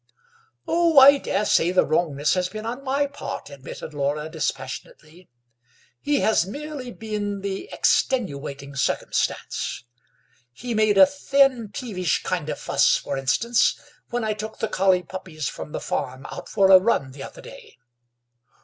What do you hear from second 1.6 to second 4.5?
the wrongness has been on my part," admitted Laura